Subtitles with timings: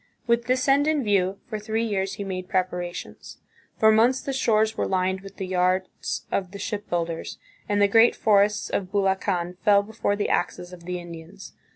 [0.25, 3.37] With this end in view, for three years he made preparations.
[3.77, 7.37] For months the shores were lined with the yards of the shipbuilders,
[7.69, 11.53] and the great forests of Bulacan fell before the axes of the Indians.